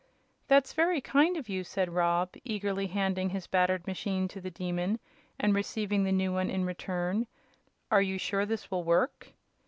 "That's 0.47 0.73
very 0.73 0.99
kind 0.99 1.37
of 1.37 1.47
you," 1.47 1.63
said 1.63 1.93
Rob, 1.93 2.33
eagerly 2.43 2.87
handing 2.87 3.29
his 3.29 3.45
battered 3.45 3.85
machine 3.85 4.27
to 4.29 4.41
the 4.41 4.49
Demon 4.49 4.99
and 5.39 5.53
receiving 5.53 6.05
the 6.05 6.11
new 6.11 6.33
one 6.33 6.49
in 6.49 6.65
return. 6.65 7.27
"Are 7.91 8.01
you 8.01 8.17
sure 8.17 8.47
this 8.47 8.71
will 8.71 8.83
work?" 8.83 9.33